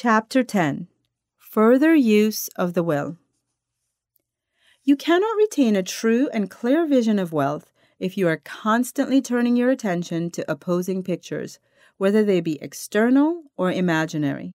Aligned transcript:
Chapter 0.00 0.44
10 0.44 0.86
Further 1.38 1.92
Use 1.92 2.46
of 2.54 2.74
the 2.74 2.84
Will. 2.84 3.16
You 4.84 4.94
cannot 4.94 5.36
retain 5.36 5.74
a 5.74 5.82
true 5.82 6.28
and 6.32 6.48
clear 6.48 6.86
vision 6.86 7.18
of 7.18 7.32
wealth 7.32 7.72
if 7.98 8.16
you 8.16 8.28
are 8.28 8.36
constantly 8.36 9.20
turning 9.20 9.56
your 9.56 9.70
attention 9.70 10.30
to 10.30 10.48
opposing 10.48 11.02
pictures, 11.02 11.58
whether 11.96 12.22
they 12.22 12.40
be 12.40 12.62
external 12.62 13.42
or 13.56 13.72
imaginary. 13.72 14.52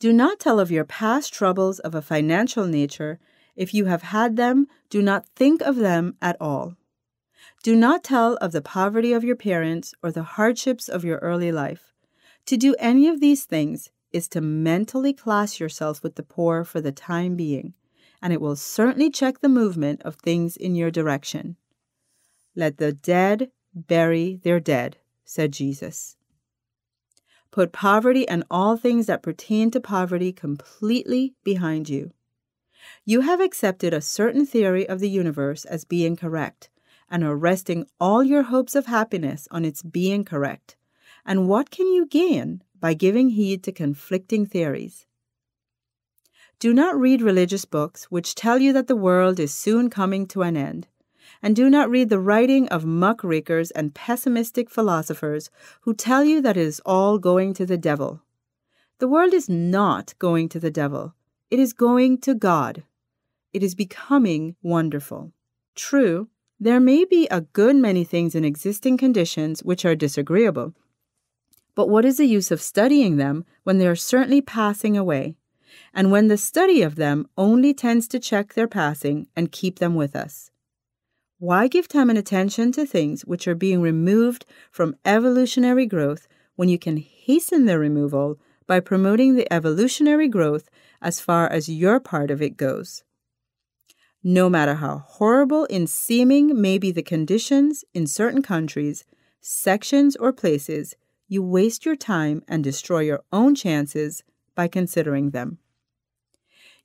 Do 0.00 0.10
not 0.10 0.40
tell 0.40 0.58
of 0.58 0.70
your 0.70 0.86
past 0.86 1.34
troubles 1.34 1.80
of 1.80 1.94
a 1.94 2.00
financial 2.00 2.66
nature. 2.66 3.20
If 3.56 3.74
you 3.74 3.84
have 3.84 4.04
had 4.04 4.36
them, 4.36 4.68
do 4.88 5.02
not 5.02 5.26
think 5.36 5.60
of 5.60 5.76
them 5.76 6.16
at 6.22 6.38
all. 6.40 6.76
Do 7.62 7.76
not 7.76 8.02
tell 8.02 8.36
of 8.36 8.52
the 8.52 8.62
poverty 8.62 9.12
of 9.12 9.22
your 9.22 9.36
parents 9.36 9.92
or 10.02 10.10
the 10.10 10.22
hardships 10.22 10.88
of 10.88 11.04
your 11.04 11.18
early 11.18 11.52
life. 11.52 11.92
To 12.46 12.56
do 12.56 12.74
any 12.78 13.06
of 13.06 13.20
these 13.20 13.44
things 13.44 13.90
is 14.12 14.28
to 14.28 14.40
mentally 14.40 15.12
class 15.12 15.60
yourself 15.60 16.02
with 16.02 16.14
the 16.16 16.22
poor 16.22 16.64
for 16.64 16.80
the 16.80 16.92
time 16.92 17.36
being, 17.36 17.74
and 18.22 18.32
it 18.32 18.40
will 18.40 18.56
certainly 18.56 19.10
check 19.10 19.40
the 19.40 19.48
movement 19.48 20.02
of 20.02 20.16
things 20.16 20.56
in 20.56 20.74
your 20.74 20.90
direction. 20.90 21.56
Let 22.56 22.78
the 22.78 22.92
dead 22.92 23.50
bury 23.74 24.40
their 24.42 24.60
dead, 24.60 24.96
said 25.24 25.52
Jesus. 25.52 26.16
Put 27.50 27.72
poverty 27.72 28.28
and 28.28 28.44
all 28.50 28.76
things 28.76 29.06
that 29.06 29.22
pertain 29.22 29.70
to 29.70 29.80
poverty 29.80 30.32
completely 30.32 31.34
behind 31.44 31.88
you. 31.88 32.12
You 33.04 33.22
have 33.22 33.40
accepted 33.40 33.94
a 33.94 34.00
certain 34.00 34.46
theory 34.46 34.88
of 34.88 35.00
the 35.00 35.08
universe 35.08 35.64
as 35.64 35.84
being 35.84 36.16
correct 36.16 36.70
and 37.10 37.24
are 37.24 37.36
resting 37.36 37.86
all 38.00 38.22
your 38.22 38.44
hopes 38.44 38.74
of 38.74 38.86
happiness 38.86 39.48
on 39.50 39.64
its 39.64 39.82
being 39.82 40.24
correct. 40.24 40.76
And 41.24 41.48
what 41.48 41.70
can 41.70 41.86
you 41.92 42.06
gain 42.06 42.62
by 42.80 42.94
giving 42.94 43.30
heed 43.30 43.62
to 43.64 43.72
conflicting 43.72 44.46
theories? 44.46 45.06
Do 46.58 46.74
not 46.74 46.98
read 46.98 47.22
religious 47.22 47.64
books 47.64 48.04
which 48.04 48.34
tell 48.34 48.58
you 48.58 48.72
that 48.72 48.88
the 48.88 48.96
world 48.96 49.38
is 49.38 49.54
soon 49.54 49.90
coming 49.90 50.26
to 50.28 50.42
an 50.42 50.56
end 50.56 50.88
and 51.42 51.54
do 51.54 51.68
not 51.70 51.90
read 51.90 52.08
the 52.08 52.18
writing 52.18 52.68
of 52.68 52.84
muckrakers 52.84 53.70
and 53.72 53.94
pessimistic 53.94 54.70
philosophers 54.70 55.50
who 55.82 55.94
tell 55.94 56.24
you 56.24 56.40
that 56.40 56.56
it 56.56 56.66
is 56.66 56.80
all 56.84 57.18
going 57.18 57.54
to 57.54 57.66
the 57.66 57.78
devil. 57.78 58.22
The 58.98 59.08
world 59.08 59.32
is 59.32 59.48
not 59.48 60.14
going 60.18 60.48
to 60.50 60.60
the 60.60 60.70
devil, 60.70 61.14
it 61.50 61.58
is 61.58 61.72
going 61.72 62.18
to 62.22 62.34
God. 62.34 62.82
It 63.52 63.62
is 63.62 63.74
becoming 63.74 64.56
wonderful. 64.62 65.32
True, 65.74 66.28
there 66.60 66.80
may 66.80 67.04
be 67.04 67.26
a 67.30 67.40
good 67.40 67.76
many 67.76 68.04
things 68.04 68.34
in 68.34 68.44
existing 68.44 68.98
conditions 68.98 69.62
which 69.62 69.84
are 69.84 69.94
disagreeable. 69.94 70.74
But 71.78 71.88
what 71.88 72.04
is 72.04 72.16
the 72.16 72.26
use 72.26 72.50
of 72.50 72.60
studying 72.60 73.18
them 73.18 73.44
when 73.62 73.78
they 73.78 73.86
are 73.86 73.94
certainly 73.94 74.40
passing 74.40 74.96
away, 74.96 75.36
and 75.94 76.10
when 76.10 76.26
the 76.26 76.36
study 76.36 76.82
of 76.82 76.96
them 76.96 77.28
only 77.36 77.72
tends 77.72 78.08
to 78.08 78.18
check 78.18 78.54
their 78.54 78.66
passing 78.66 79.28
and 79.36 79.52
keep 79.52 79.78
them 79.78 79.94
with 79.94 80.16
us? 80.16 80.50
Why 81.38 81.68
give 81.68 81.86
time 81.86 82.10
and 82.10 82.18
attention 82.18 82.72
to 82.72 82.84
things 82.84 83.24
which 83.26 83.46
are 83.46 83.54
being 83.54 83.80
removed 83.80 84.44
from 84.72 84.96
evolutionary 85.04 85.86
growth 85.86 86.26
when 86.56 86.68
you 86.68 86.80
can 86.80 86.96
hasten 86.96 87.66
their 87.66 87.78
removal 87.78 88.40
by 88.66 88.80
promoting 88.80 89.36
the 89.36 89.46
evolutionary 89.52 90.26
growth 90.26 90.68
as 91.00 91.20
far 91.20 91.48
as 91.48 91.68
your 91.68 92.00
part 92.00 92.32
of 92.32 92.42
it 92.42 92.56
goes? 92.56 93.04
No 94.24 94.50
matter 94.50 94.74
how 94.74 94.98
horrible 94.98 95.64
in 95.66 95.86
seeming 95.86 96.60
may 96.60 96.76
be 96.76 96.90
the 96.90 97.04
conditions 97.04 97.84
in 97.94 98.08
certain 98.08 98.42
countries, 98.42 99.04
sections, 99.40 100.16
or 100.16 100.32
places, 100.32 100.96
you 101.28 101.42
waste 101.42 101.84
your 101.84 101.96
time 101.96 102.42
and 102.48 102.64
destroy 102.64 103.00
your 103.00 103.22
own 103.32 103.54
chances 103.54 104.24
by 104.54 104.66
considering 104.66 105.30
them. 105.30 105.58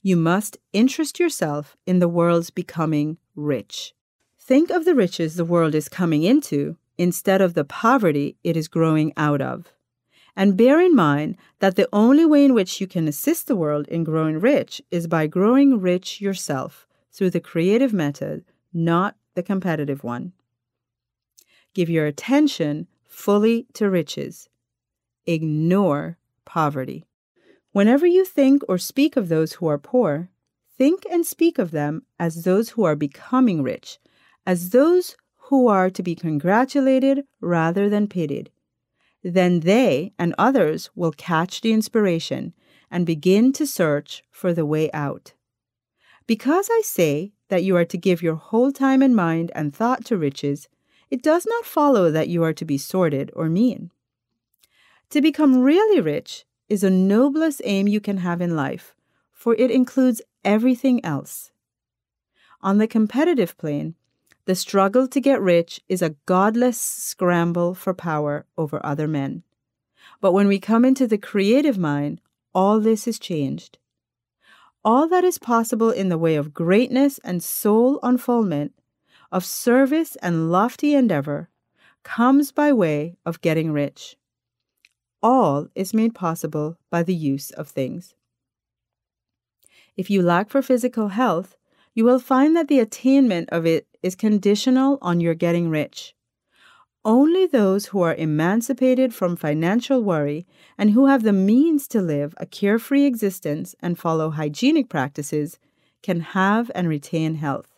You 0.02 0.18
must 0.18 0.58
interest 0.74 1.20
yourself 1.20 1.78
in 1.86 2.00
the 2.00 2.10
world's 2.10 2.50
becoming 2.50 3.18
rich. 3.36 3.94
Think 4.38 4.70
of 4.70 4.84
the 4.84 4.94
riches 4.94 5.36
the 5.36 5.46
world 5.46 5.74
is 5.74 5.88
coming 5.88 6.24
into 6.24 6.76
instead 6.98 7.42
of 7.42 7.54
the 7.54 7.64
poverty 7.64 8.36
it 8.44 8.58
is 8.58 8.68
growing 8.68 9.14
out 9.16 9.42
of. 9.42 9.74
And 10.36 10.58
bear 10.58 10.82
in 10.82 10.96
mind 10.96 11.38
that 11.60 11.78
the 11.78 11.88
only 11.94 12.26
way 12.26 12.44
in 12.44 12.54
which 12.54 12.82
you 12.82 12.88
can 12.88 13.08
assist 13.08 13.48
the 13.48 13.56
world 13.56 13.88
in 13.88 14.04
growing 14.04 14.40
rich 14.40 14.82
is 14.92 15.08
by 15.08 15.28
growing 15.28 15.80
rich 15.80 16.20
yourself 16.20 16.86
through 17.12 17.30
the 17.30 17.40
creative 17.40 17.94
method, 17.94 18.44
not 18.74 19.16
the 19.36 19.44
competitive 19.44 20.04
one. 20.04 20.34
Give 21.74 21.90
your 21.90 22.06
attention 22.06 22.88
fully 23.14 23.68
to 23.74 23.90
riches. 23.90 24.50
Ignore 25.26 26.18
poverty. 26.46 27.06
Whenever 27.72 28.06
you 28.06 28.26
think 28.26 28.64
or 28.68 28.78
speak 28.78 29.16
of 29.16 29.30
those 29.30 29.54
who 29.54 29.68
are 29.68 29.78
poor, 29.78 30.30
think 30.78 31.04
and 31.10 31.26
speak 31.26 31.58
of 31.58 31.72
them 31.72 32.04
as 32.20 32.44
those 32.44 32.72
who 32.72 32.84
are 32.84 32.96
becoming 32.96 33.64
rich 33.64 34.00
as 34.46 34.72
those 34.72 35.16
who 35.48 35.68
are 35.68 35.90
to 35.90 36.04
be 36.04 36.16
congratulated 36.16 37.26
rather 37.40 37.90
than 37.90 38.08
pitied. 38.08 38.50
Then 39.24 39.62
they 39.62 40.14
and 40.20 40.36
others 40.38 40.90
will 40.96 41.12
catch 41.12 41.62
the 41.62 41.72
inspiration 41.72 42.54
and 42.92 43.06
begin 43.06 43.54
to 43.54 43.66
search 43.66 44.24
for 44.32 44.54
the 44.54 44.66
way 44.66 44.92
out. 44.92 45.34
Because 46.28 46.70
I 46.72 46.82
say 46.84 47.34
that 47.50 47.64
you 47.64 47.76
are 47.76 47.86
to 47.86 47.98
give 47.98 48.22
your 48.22 48.36
whole 48.36 48.72
time 48.72 49.02
and 49.02 49.16
mind 49.16 49.52
and 49.56 49.74
thought 49.74 50.06
to 50.06 50.18
riches, 50.18 50.68
it 51.14 51.22
does 51.22 51.46
not 51.46 51.64
follow 51.64 52.10
that 52.10 52.28
you 52.28 52.42
are 52.42 52.54
to 52.54 52.66
be 52.66 52.76
sordid 52.76 53.30
or 53.36 53.48
mean. 53.48 53.92
To 55.12 55.22
become 55.22 55.62
really 55.62 56.02
rich 56.02 56.44
is 56.70 56.82
the 56.82 56.90
noblest 56.90 57.62
aim 57.66 57.88
you 57.88 58.02
can 58.02 58.18
have 58.18 58.42
in 58.42 58.56
life, 58.56 58.96
for 59.32 59.54
it 59.54 59.70
includes 59.70 60.24
everything 60.44 61.06
else. 61.06 61.52
On 62.62 62.80
the 62.80 62.88
competitive 62.88 63.56
plane, 63.60 63.94
the 64.46 64.56
struggle 64.56 65.08
to 65.10 65.22
get 65.22 65.40
rich 65.40 65.80
is 65.88 66.02
a 66.02 66.16
godless 66.26 66.82
scramble 66.82 67.76
for 67.76 67.94
power 67.94 68.48
over 68.58 68.84
other 68.84 69.08
men. 69.08 69.44
But 70.20 70.34
when 70.34 70.48
we 70.48 70.58
come 70.58 70.84
into 70.84 71.06
the 71.06 71.20
creative 71.20 71.78
mind, 71.78 72.22
all 72.56 72.80
this 72.80 73.08
is 73.08 73.20
changed. 73.20 73.78
All 74.84 75.08
that 75.10 75.24
is 75.24 75.38
possible 75.38 75.92
in 75.92 76.10
the 76.10 76.18
way 76.18 76.34
of 76.34 76.56
greatness 76.56 77.20
and 77.24 77.44
soul 77.44 78.00
unfoldment, 78.02 78.74
of 79.34 79.44
service 79.44 80.16
and 80.22 80.52
lofty 80.52 80.94
endeavor, 80.94 81.50
comes 82.04 82.52
by 82.52 82.72
way 82.72 83.18
of 83.26 83.42
getting 83.42 83.72
rich. 83.72 84.16
All 85.24 85.70
is 85.74 85.94
made 85.94 86.14
possible 86.14 86.78
by 86.92 87.02
the 87.02 87.16
use 87.16 87.50
of 87.50 87.68
things. 87.68 88.14
If 89.98 90.12
you 90.12 90.22
lack 90.22 90.50
for 90.50 90.62
physical 90.62 91.08
health, 91.10 91.58
you 91.96 92.06
will 92.06 92.20
find 92.20 92.56
that 92.56 92.68
the 92.68 92.80
attainment 92.80 93.50
of 93.50 93.66
it 93.66 93.88
is 94.04 94.16
conditional 94.16 95.00
on 95.02 95.20
your 95.20 95.34
getting 95.34 95.70
rich. 95.70 96.14
Only 97.04 97.48
those 97.48 97.88
who 97.88 98.02
are 98.02 98.14
emancipated 98.14 99.16
from 99.16 99.36
financial 99.36 100.04
worry 100.04 100.46
and 100.78 100.92
who 100.92 101.08
have 101.08 101.24
the 101.24 101.34
means 101.34 101.88
to 101.90 102.02
live 102.02 102.36
a 102.38 102.46
carefree 102.46 103.06
existence 103.06 103.76
and 103.82 103.98
follow 103.98 104.30
hygienic 104.30 104.90
practices 104.90 105.58
can 106.04 106.20
have 106.20 106.70
and 106.76 106.88
retain 106.88 107.36
health. 107.36 107.73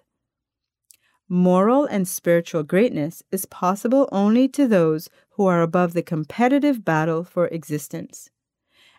Moral 1.27 1.85
and 1.85 2.07
spiritual 2.07 2.61
greatness 2.61 3.23
is 3.31 3.47
possible 3.47 4.07
only 4.11 4.47
to 4.49 4.67
those 4.67 5.09
who 5.31 5.47
are 5.47 5.63
above 5.63 5.93
the 5.93 6.03
competitive 6.03 6.85
battle 6.85 7.23
for 7.23 7.47
existence. 7.47 8.29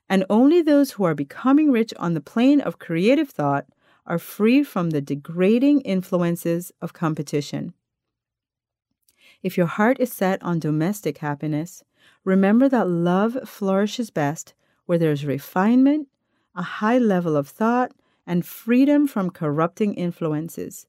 And 0.09 0.25
only 0.29 0.61
those 0.61 0.93
who 0.93 1.05
are 1.05 1.15
becoming 1.15 1.71
rich 1.71 1.95
on 1.99 2.15
the 2.15 2.21
plane 2.21 2.61
of 2.61 2.81
creative 2.81 3.31
thought 3.31 3.67
are 4.07 4.19
free 4.19 4.65
from 4.65 4.91
the 4.91 5.01
degrading 5.01 5.83
influences 5.83 6.73
of 6.81 6.93
competition. 6.93 7.75
If 9.43 9.57
your 9.57 9.67
heart 9.67 10.01
is 10.01 10.13
set 10.13 10.43
on 10.43 10.59
domestic 10.59 11.19
happiness, 11.19 11.85
remember 12.25 12.69
that 12.69 12.89
love 12.89 13.39
flourishes 13.49 14.11
best 14.11 14.55
where 14.87 14.99
there 14.99 15.13
is 15.13 15.25
refinement, 15.25 16.09
a 16.57 16.63
high 16.63 16.99
level 16.99 17.37
of 17.37 17.49
thought, 17.49 17.93
and 18.27 18.45
freedom 18.45 19.07
from 19.07 19.31
corrupting 19.31 19.95
influences. 19.95 20.87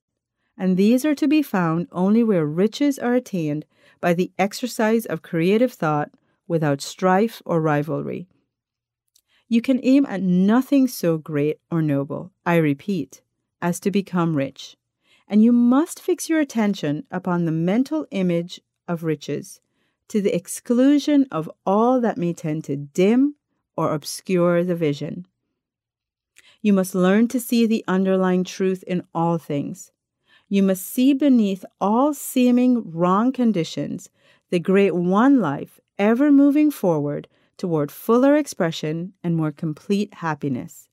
And 0.57 0.75
these 0.75 1.05
are 1.05 1.15
to 1.15 1.27
be 1.27 1.41
found 1.41 1.87
only 1.91 2.23
where 2.23 2.45
riches 2.45 2.97
are 2.97 3.13
attained 3.13 3.65
by 4.01 4.13
the 4.13 4.31
exercise 4.39 5.05
of 5.05 5.21
creative 5.21 5.71
thought 5.71 6.11
without 6.47 6.81
strife 6.81 7.41
or 7.45 7.61
rivalry. 7.61 8.27
You 9.47 9.61
can 9.61 9.79
aim 9.83 10.05
at 10.07 10.21
nothing 10.21 10.87
so 10.87 11.17
great 11.17 11.59
or 11.71 11.81
noble, 11.81 12.31
I 12.45 12.55
repeat, 12.57 13.21
as 13.61 13.79
to 13.81 13.91
become 13.91 14.35
rich. 14.35 14.75
And 15.27 15.43
you 15.43 15.51
must 15.51 16.01
fix 16.01 16.27
your 16.27 16.39
attention 16.39 17.05
upon 17.11 17.45
the 17.45 17.51
mental 17.51 18.07
image 18.11 18.59
of 18.87 19.03
riches, 19.03 19.61
to 20.07 20.21
the 20.21 20.35
exclusion 20.35 21.27
of 21.31 21.49
all 21.65 22.01
that 22.01 22.17
may 22.17 22.33
tend 22.33 22.63
to 22.65 22.75
dim 22.75 23.35
or 23.75 23.93
obscure 23.93 24.63
the 24.63 24.75
vision. 24.75 25.27
You 26.61 26.73
must 26.73 26.95
learn 26.95 27.27
to 27.29 27.39
see 27.39 27.65
the 27.65 27.83
underlying 27.87 28.43
truth 28.43 28.83
in 28.83 29.03
all 29.13 29.37
things. 29.37 29.91
You 30.49 30.63
must 30.63 30.85
see 30.85 31.13
beneath 31.13 31.65
all 31.81 32.13
seeming 32.13 32.91
wrong 32.91 33.31
conditions 33.31 34.09
the 34.49 34.59
great 34.59 34.95
one 34.95 35.41
life 35.41 35.79
ever 35.97 36.31
moving 36.31 36.71
forward 36.71 37.27
toward 37.57 37.91
fuller 37.91 38.35
expression 38.35 39.13
and 39.23 39.35
more 39.35 39.51
complete 39.51 40.13
happiness. 40.15 40.87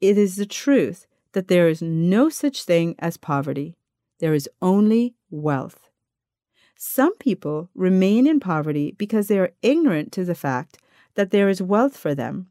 It 0.00 0.18
is 0.18 0.36
the 0.36 0.46
truth 0.46 1.06
that 1.32 1.48
there 1.48 1.68
is 1.68 1.80
no 1.80 2.28
such 2.28 2.64
thing 2.64 2.94
as 2.98 3.16
poverty, 3.16 3.76
there 4.20 4.34
is 4.34 4.48
only 4.60 5.14
wealth. 5.30 5.88
Some 6.76 7.16
people 7.16 7.70
remain 7.74 8.26
in 8.26 8.40
poverty 8.40 8.94
because 8.98 9.28
they 9.28 9.38
are 9.38 9.52
ignorant 9.62 10.12
to 10.12 10.24
the 10.24 10.34
fact 10.34 10.78
that 11.14 11.30
there 11.30 11.48
is 11.48 11.62
wealth 11.62 11.96
for 11.96 12.14
them, 12.14 12.48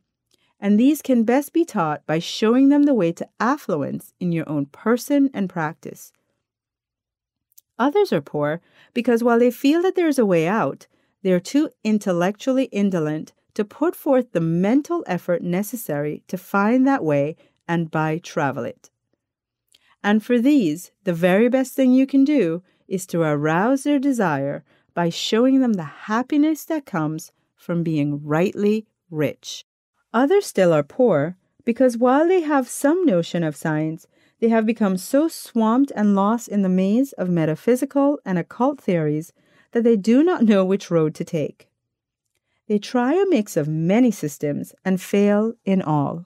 and 0.64 0.80
these 0.80 1.02
can 1.02 1.26
best 1.26 1.52
be 1.52 1.66
taught 1.66 2.06
by 2.06 2.20
showing 2.20 2.70
them 2.70 2.84
the 2.84 2.94
way 2.94 3.12
to 3.12 3.28
affluence 3.38 4.14
in 4.22 4.32
your 4.32 4.48
own 4.48 4.66
person 4.68 5.30
and 5.34 5.50
practice. 5.50 6.14
Others 7.78 8.14
are 8.14 8.22
poor 8.22 8.62
because 8.94 9.22
while 9.22 9.40
they 9.40 9.52
feel 9.52 9.82
that 9.82 9.96
there 9.96 10.08
is 10.08 10.18
a 10.18 10.26
way 10.26 10.48
out, 10.48 10.88
they 11.22 11.34
are 11.34 11.40
too 11.42 11.70
intellectually 11.84 12.66
indolent 12.66 13.34
to 13.56 13.66
put 13.66 13.94
forth 13.94 14.32
the 14.32 14.40
mental 14.40 15.04
effort 15.06 15.44
necessary 15.44 16.24
to 16.30 16.38
find 16.38 16.88
that 16.88 17.04
way 17.04 17.36
and 17.68 17.92
by 17.92 18.18
travel 18.20 18.64
it. 18.64 18.90
And 20.02 20.24
for 20.24 20.40
these, 20.40 20.92
the 21.04 21.14
very 21.14 21.50
best 21.50 21.74
thing 21.74 21.92
you 21.92 22.08
can 22.08 22.24
do 22.24 22.64
is 22.88 23.06
to 23.08 23.22
arouse 23.22 23.84
their 23.84 24.00
desire 24.00 24.64
by 24.94 25.10
showing 25.10 25.60
them 25.60 25.74
the 25.74 26.08
happiness 26.08 26.64
that 26.66 26.86
comes 26.86 27.34
from 27.58 27.84
being 27.84 28.24
rightly 28.24 28.86
rich. 29.10 29.66
Others 30.14 30.46
still 30.46 30.72
are 30.74 30.84
poor 30.84 31.38
because 31.66 31.98
while 31.98 32.28
they 32.28 32.42
have 32.42 32.68
some 32.68 33.06
notion 33.06 33.44
of 33.44 33.56
science, 33.56 34.08
they 34.40 34.50
have 34.50 34.66
become 34.66 34.98
so 34.98 35.28
swamped 35.28 35.92
and 35.96 36.16
lost 36.16 36.48
in 36.48 36.62
the 36.62 36.70
maze 36.70 37.14
of 37.14 37.30
metaphysical 37.30 38.20
and 38.26 38.38
occult 38.38 38.80
theories 38.82 39.32
that 39.72 39.84
they 39.84 39.96
do 39.96 40.24
not 40.24 40.44
know 40.44 40.64
which 40.64 40.92
road 40.92 41.16
to 41.16 41.24
take. 41.24 41.70
They 42.68 42.78
try 42.78 43.14
a 43.14 43.26
mix 43.28 43.58
of 43.58 43.68
many 43.68 44.12
systems 44.12 44.74
and 44.86 45.02
fail 45.02 45.54
in 45.66 45.82
all. 45.82 46.26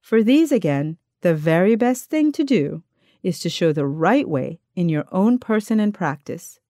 For 0.00 0.22
these, 0.22 0.52
again, 0.52 0.98
the 1.20 1.34
very 1.34 1.76
best 1.76 2.08
thing 2.08 2.32
to 2.32 2.44
do 2.44 2.82
is 3.22 3.40
to 3.40 3.50
show 3.50 3.72
the 3.72 3.86
right 3.86 4.28
way 4.28 4.60
in 4.74 4.88
your 4.88 5.04
own 5.10 5.38
person 5.38 5.80
and 5.80 5.92
practice. 5.92 6.60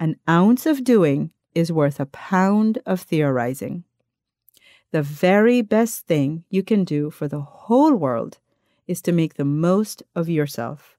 An 0.00 0.16
ounce 0.28 0.64
of 0.64 0.82
doing 0.82 1.30
is 1.54 1.70
worth 1.70 2.00
a 2.00 2.06
pound 2.06 2.78
of 2.86 3.02
theorizing. 3.02 3.84
The 4.94 5.02
very 5.02 5.60
best 5.60 6.06
thing 6.06 6.44
you 6.50 6.62
can 6.62 6.84
do 6.84 7.10
for 7.10 7.26
the 7.26 7.40
whole 7.40 7.96
world 7.96 8.38
is 8.86 9.02
to 9.02 9.10
make 9.10 9.34
the 9.34 9.44
most 9.44 10.04
of 10.14 10.28
yourself. 10.28 10.96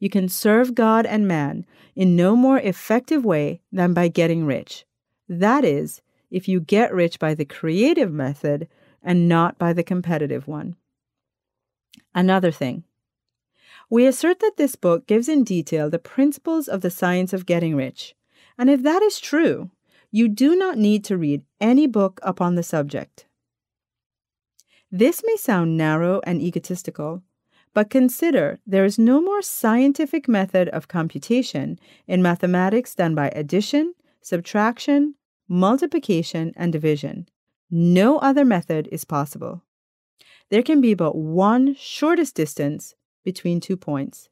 You 0.00 0.10
can 0.10 0.28
serve 0.28 0.74
God 0.74 1.06
and 1.06 1.28
man 1.28 1.66
in 1.94 2.16
no 2.16 2.34
more 2.34 2.58
effective 2.58 3.24
way 3.24 3.60
than 3.70 3.94
by 3.94 4.08
getting 4.08 4.44
rich. 4.44 4.86
That 5.28 5.64
is, 5.64 6.02
if 6.32 6.48
you 6.48 6.58
get 6.58 6.92
rich 6.92 7.20
by 7.20 7.32
the 7.32 7.44
creative 7.44 8.10
method 8.12 8.66
and 9.04 9.28
not 9.28 9.56
by 9.56 9.72
the 9.72 9.84
competitive 9.84 10.48
one. 10.48 10.74
Another 12.12 12.50
thing. 12.50 12.82
We 13.88 14.04
assert 14.04 14.40
that 14.40 14.56
this 14.56 14.74
book 14.74 15.06
gives 15.06 15.28
in 15.28 15.44
detail 15.44 15.90
the 15.90 16.00
principles 16.00 16.66
of 16.66 16.80
the 16.80 16.90
science 16.90 17.32
of 17.32 17.46
getting 17.46 17.76
rich. 17.76 18.16
And 18.58 18.68
if 18.68 18.82
that 18.82 19.00
is 19.00 19.20
true, 19.20 19.70
you 20.10 20.28
do 20.28 20.56
not 20.56 20.76
need 20.76 21.04
to 21.04 21.16
read 21.16 21.42
any 21.60 21.86
book 21.86 22.20
upon 22.22 22.54
the 22.54 22.62
subject. 22.62 23.26
This 24.90 25.22
may 25.24 25.36
sound 25.36 25.76
narrow 25.76 26.20
and 26.24 26.42
egotistical, 26.42 27.22
but 27.72 27.90
consider 27.90 28.58
there 28.66 28.84
is 28.84 28.98
no 28.98 29.20
more 29.20 29.42
scientific 29.42 30.28
method 30.28 30.68
of 30.70 30.88
computation 30.88 31.78
in 32.08 32.22
mathematics 32.22 32.94
than 32.94 33.14
by 33.14 33.28
addition, 33.28 33.94
subtraction, 34.20 35.14
multiplication, 35.48 36.52
and 36.56 36.72
division. 36.72 37.28
No 37.70 38.18
other 38.18 38.44
method 38.44 38.88
is 38.90 39.04
possible. 39.04 39.62
There 40.50 40.62
can 40.62 40.80
be 40.80 40.94
but 40.94 41.14
one 41.14 41.76
shortest 41.76 42.34
distance 42.34 42.96
between 43.24 43.60
two 43.60 43.76
points. 43.76 44.28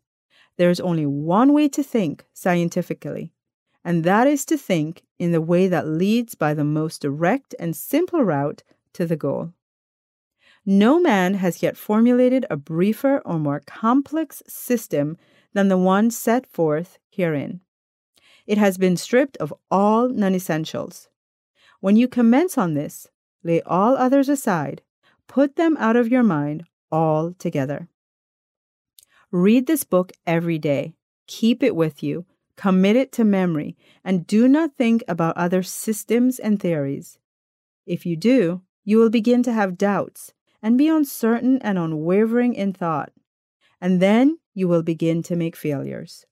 There 0.57 0.71
is 0.71 0.81
only 0.81 1.07
one 1.07 1.53
way 1.53 1.69
to 1.69 1.85
think 1.85 2.25
scientifically, 2.35 3.33
and 3.89 4.05
that 4.05 4.27
is 4.27 4.45
to 4.45 4.59
think 4.59 5.03
in 5.19 5.33
the 5.33 5.41
way 5.41 5.67
that 5.67 5.89
leads 5.89 6.35
by 6.35 6.53
the 6.53 6.63
most 6.63 7.01
direct 7.01 7.55
and 7.59 7.75
simple 7.75 8.23
route 8.23 8.63
to 8.93 9.07
the 9.07 9.17
goal. 9.17 9.55
No 10.67 11.01
man 11.01 11.33
has 11.33 11.63
yet 11.63 11.75
formulated 11.75 12.45
a 12.51 12.57
briefer 12.59 13.23
or 13.25 13.39
more 13.39 13.63
complex 13.65 14.43
system 14.47 15.17
than 15.55 15.69
the 15.69 15.79
one 15.79 16.11
set 16.11 16.47
forth 16.47 16.99
herein. 17.09 17.63
It 18.47 18.59
has 18.59 18.77
been 18.77 18.99
stripped 18.99 19.39
of 19.39 19.55
all 19.71 20.11
non 20.11 20.35
essentials. 20.35 21.09
When 21.81 21.97
you 21.97 22.09
commence 22.09 22.59
on 22.59 22.75
this, 22.75 23.09
lay 23.43 23.63
all 23.63 23.97
others 23.97 24.29
aside, 24.29 24.83
put 25.29 25.57
them 25.57 25.79
out 25.79 25.97
of 25.97 26.09
your 26.09 26.23
mind 26.23 26.67
altogether. 26.93 27.89
Read 29.31 29.67
this 29.67 29.85
book 29.85 30.13
every 30.27 30.59
day, 30.59 30.93
keep 31.27 31.63
it 31.63 31.75
with 31.75 32.03
you, 32.03 32.27
commit 32.59 32.97
it 32.97 33.13
to 33.13 33.25
memory, 33.25 33.77
and 34.05 34.27
do 34.27 34.49
not 34.49 34.77
think 34.77 35.05
about 35.07 35.37
other 35.37 35.63
systems 35.63 36.41
and 36.41 36.61
theories. 36.61 37.19
If 37.87 38.05
you 38.05 38.17
do, 38.17 38.63
you 38.85 38.99
will 38.99 39.11
begin 39.11 39.43
to 39.45 39.53
have 39.53 39.79
doubts 39.79 40.35
and 40.61 40.77
be 40.77 40.89
uncertain 40.89 41.59
and 41.63 41.79
unwavering 41.79 42.55
in 42.55 42.73
thought, 42.73 43.13
and 43.81 44.03
then 44.03 44.39
you 44.55 44.67
will 44.67 44.83
begin 44.83 45.23
to 45.23 45.37
make 45.37 45.55
failures. 45.55 46.27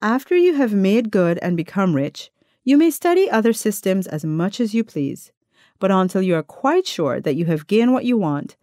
After 0.00 0.34
you 0.34 0.54
have 0.54 0.72
made 0.72 1.10
good 1.10 1.38
and 1.42 1.54
become 1.54 1.94
rich, 1.94 2.30
you 2.64 2.78
may 2.78 2.90
study 2.90 3.30
other 3.30 3.52
systems 3.52 4.06
as 4.06 4.24
much 4.24 4.58
as 4.58 4.72
you 4.72 4.84
please, 4.84 5.32
but 5.78 5.90
until 5.90 6.22
you 6.22 6.34
are 6.34 6.42
quite 6.42 6.86
sure 6.86 7.20
that 7.20 7.36
you 7.36 7.44
have 7.44 7.66
gained 7.66 7.92
what 7.92 8.06
you 8.06 8.16
want, 8.16 8.56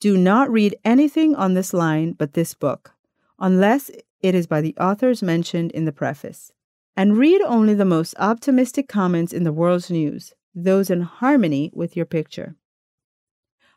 do 0.00 0.16
not 0.16 0.50
read 0.50 0.76
anything 0.82 1.34
on 1.34 1.52
this 1.52 1.74
line 1.74 2.12
but 2.12 2.32
this 2.32 2.54
book, 2.54 2.94
unless 3.38 3.90
it 4.20 4.34
is 4.34 4.46
by 4.46 4.60
the 4.60 4.76
authors 4.78 5.22
mentioned 5.22 5.70
in 5.72 5.84
the 5.84 5.92
preface. 5.92 6.52
And 6.96 7.16
read 7.16 7.40
only 7.42 7.74
the 7.74 7.84
most 7.84 8.14
optimistic 8.18 8.88
comments 8.88 9.32
in 9.32 9.44
the 9.44 9.52
world's 9.52 9.90
news, 9.90 10.32
those 10.54 10.90
in 10.90 11.02
harmony 11.02 11.70
with 11.72 11.96
your 11.96 12.06
picture. 12.06 12.56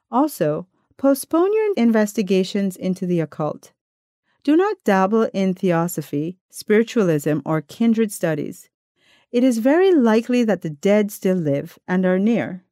Also, 0.09 0.67
postpone 0.97 1.53
your 1.53 1.73
investigations 1.77 2.75
into 2.75 3.05
the 3.05 3.19
occult. 3.19 3.71
Do 4.43 4.57
not 4.57 4.77
dabble 4.83 5.29
in 5.33 5.53
theosophy, 5.53 6.39
spiritualism, 6.49 7.39
or 7.45 7.61
kindred 7.61 8.11
studies. 8.11 8.69
It 9.31 9.43
is 9.43 9.59
very 9.59 9.93
likely 9.93 10.43
that 10.43 10.61
the 10.61 10.69
dead 10.69 11.11
still 11.11 11.37
live 11.37 11.77
and 11.87 12.05
are 12.05 12.19
near. 12.19 12.65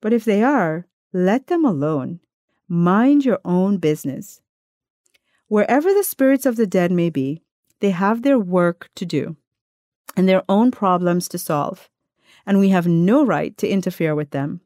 But 0.00 0.14
if 0.14 0.24
they 0.24 0.42
are, 0.42 0.86
let 1.12 1.48
them 1.48 1.64
alone. 1.64 2.20
Mind 2.68 3.24
your 3.24 3.40
own 3.44 3.76
business. 3.76 4.40
Wherever 5.50 5.92
the 5.92 6.04
spirits 6.04 6.46
of 6.46 6.54
the 6.54 6.64
dead 6.64 6.92
may 6.92 7.10
be, 7.10 7.42
they 7.80 7.90
have 7.90 8.22
their 8.22 8.38
work 8.38 8.88
to 8.94 9.04
do 9.04 9.36
and 10.16 10.28
their 10.28 10.44
own 10.48 10.70
problems 10.70 11.26
to 11.26 11.38
solve, 11.38 11.90
and 12.46 12.60
we 12.60 12.68
have 12.68 12.86
no 12.86 13.26
right 13.26 13.58
to 13.58 13.68
interfere 13.68 14.14
with 14.14 14.30
them. 14.30 14.60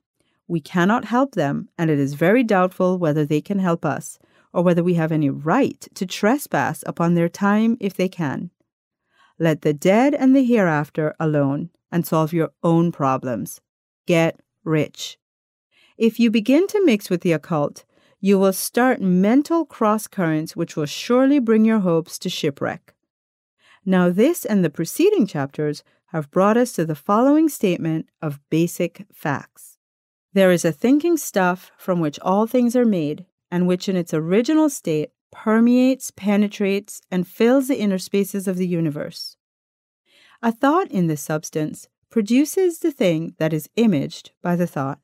We 0.46 0.60
cannot 0.60 1.06
help 1.06 1.36
them, 1.36 1.70
and 1.78 1.88
it 1.88 1.98
is 1.98 2.12
very 2.12 2.42
doubtful 2.42 2.98
whether 2.98 3.24
they 3.24 3.40
can 3.40 3.60
help 3.60 3.82
us, 3.86 4.18
or 4.52 4.62
whether 4.62 4.84
we 4.84 4.92
have 4.92 5.10
any 5.10 5.30
right 5.30 5.88
to 5.94 6.04
trespass 6.04 6.84
upon 6.86 7.14
their 7.14 7.30
time 7.30 7.78
if 7.80 7.94
they 7.94 8.10
can. 8.10 8.50
Let 9.38 9.62
the 9.62 9.72
dead 9.72 10.14
and 10.14 10.36
the 10.36 10.44
hereafter 10.44 11.14
alone 11.18 11.70
and 11.90 12.06
solve 12.06 12.34
your 12.34 12.50
own 12.62 12.92
problems. 12.92 13.62
Get 14.06 14.38
rich. 14.64 15.16
If 15.96 16.20
you 16.20 16.30
begin 16.30 16.66
to 16.66 16.84
mix 16.84 17.08
with 17.08 17.22
the 17.22 17.32
occult, 17.32 17.86
you 18.24 18.38
will 18.38 18.54
start 18.54 19.02
mental 19.02 19.66
cross 19.66 20.06
currents 20.06 20.56
which 20.56 20.76
will 20.76 20.86
surely 20.86 21.38
bring 21.38 21.62
your 21.62 21.80
hopes 21.80 22.18
to 22.18 22.30
shipwreck. 22.30 22.94
Now, 23.84 24.08
this 24.08 24.46
and 24.46 24.64
the 24.64 24.70
preceding 24.70 25.26
chapters 25.26 25.84
have 26.06 26.30
brought 26.30 26.56
us 26.56 26.72
to 26.72 26.86
the 26.86 26.94
following 26.94 27.50
statement 27.50 28.08
of 28.22 28.40
basic 28.48 29.04
facts. 29.12 29.76
There 30.32 30.50
is 30.50 30.64
a 30.64 30.72
thinking 30.72 31.18
stuff 31.18 31.70
from 31.76 32.00
which 32.00 32.18
all 32.20 32.46
things 32.46 32.74
are 32.74 32.86
made, 32.86 33.26
and 33.50 33.66
which 33.66 33.90
in 33.90 33.94
its 33.94 34.14
original 34.14 34.70
state 34.70 35.10
permeates, 35.30 36.10
penetrates, 36.10 37.02
and 37.10 37.28
fills 37.28 37.68
the 37.68 37.78
inner 37.78 37.98
spaces 37.98 38.48
of 38.48 38.56
the 38.56 38.66
universe. 38.66 39.36
A 40.42 40.50
thought 40.50 40.90
in 40.90 41.08
this 41.08 41.20
substance 41.20 41.88
produces 42.08 42.78
the 42.78 42.90
thing 42.90 43.34
that 43.36 43.52
is 43.52 43.68
imaged 43.76 44.30
by 44.40 44.56
the 44.56 44.66
thought. 44.66 45.00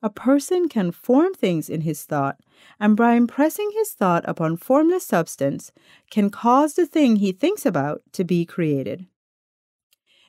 A 0.00 0.10
person 0.10 0.68
can 0.68 0.92
form 0.92 1.34
things 1.34 1.68
in 1.68 1.80
his 1.80 2.04
thought, 2.04 2.38
and 2.78 2.96
by 2.96 3.14
impressing 3.14 3.70
his 3.74 3.90
thought 3.90 4.24
upon 4.28 4.56
formless 4.56 5.04
substance, 5.04 5.72
can 6.10 6.30
cause 6.30 6.74
the 6.74 6.86
thing 6.86 7.16
he 7.16 7.32
thinks 7.32 7.66
about 7.66 8.02
to 8.12 8.22
be 8.22 8.46
created. 8.46 9.06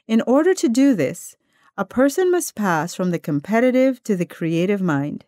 In 0.08 0.22
order 0.22 0.56
to 0.56 0.68
do 0.68 0.96
this, 0.96 1.38
a 1.78 1.86
person 1.86 2.32
must 2.32 2.56
pass 2.56 2.96
from 2.96 3.12
the 3.12 3.20
competitive 3.20 4.04
to 4.04 4.16
the 4.16 4.26
creative 4.26 4.82
mind. 4.82 5.26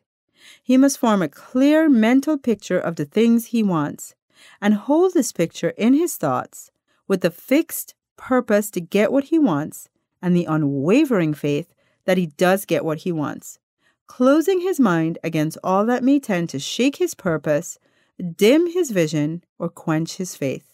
He 0.64 0.76
must 0.76 0.98
form 0.98 1.22
a 1.22 1.30
clear 1.30 1.88
mental 1.88 2.38
picture 2.38 2.80
of 2.80 2.96
the 2.96 3.06
things 3.06 3.48
he 3.48 3.62
wants 3.62 4.16
and 4.60 4.74
hold 4.74 5.14
this 5.14 5.32
picture 5.32 5.70
in 5.78 5.94
his 5.94 6.18
thoughts 6.18 6.72
with 7.08 7.22
the 7.22 7.30
fixed 7.30 7.94
purpose 8.18 8.72
to 8.72 8.82
get 8.82 9.12
what 9.12 9.26
he 9.26 9.38
wants 9.38 9.88
and 10.20 10.36
the 10.36 10.46
unwavering 10.46 11.36
faith 11.36 11.74
that 12.06 12.18
he 12.18 12.26
does 12.26 12.66
get 12.66 12.84
what 12.84 13.00
he 13.00 13.12
wants, 13.12 13.60
closing 14.12 14.60
his 14.60 14.78
mind 14.78 15.18
against 15.24 15.58
all 15.64 15.86
that 15.86 16.04
may 16.04 16.20
tend 16.20 16.50
to 16.50 16.60
shake 16.60 16.98
his 16.98 17.14
purpose, 17.14 17.80
dim 18.36 18.70
his 18.70 18.92
vision, 18.92 19.42
or 19.58 19.70
quench 19.70 20.18
his 20.18 20.36
faith. 20.36 20.74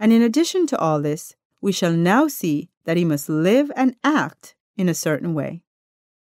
And 0.00 0.10
in 0.10 0.22
addition 0.22 0.66
to 0.68 0.78
all 0.78 1.02
this, 1.02 1.34
we 1.60 1.70
shall 1.70 1.92
now 1.92 2.26
see 2.26 2.70
that 2.86 2.96
he 2.96 3.04
must 3.04 3.28
live 3.28 3.70
and 3.76 3.94
act 4.02 4.54
in 4.74 4.88
a 4.88 4.94
certain 4.94 5.34
way. 5.34 5.64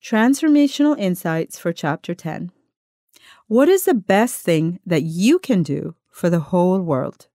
Transformational 0.04 1.00
Insights 1.00 1.58
for 1.58 1.72
Chapter 1.72 2.14
10 2.14 2.52
What 3.48 3.70
is 3.70 3.86
the 3.86 3.94
best 3.94 4.42
thing 4.42 4.82
that 4.86 5.04
you 5.04 5.40
can 5.40 5.64
do 5.64 5.96
for 6.12 6.30
the 6.30 6.42
whole 6.52 6.82
world? 6.82 7.28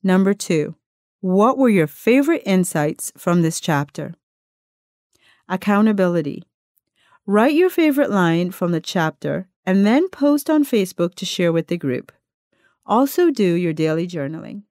Number 0.00 0.32
two, 0.32 0.76
what 1.20 1.58
were 1.58 1.68
your 1.68 1.88
favorite 1.88 2.42
insights 2.46 3.12
from 3.16 3.42
this 3.42 3.58
chapter? 3.58 4.14
Accountability. 5.48 6.44
Write 7.30 7.52
your 7.52 7.68
favorite 7.68 8.08
line 8.08 8.50
from 8.52 8.72
the 8.72 8.80
chapter 8.80 9.48
and 9.66 9.84
then 9.84 10.08
post 10.08 10.48
on 10.48 10.64
Facebook 10.64 11.14
to 11.16 11.26
share 11.26 11.52
with 11.52 11.66
the 11.66 11.76
group. 11.76 12.10
Also, 12.86 13.30
do 13.30 13.52
your 13.52 13.74
daily 13.74 14.08
journaling. 14.08 14.62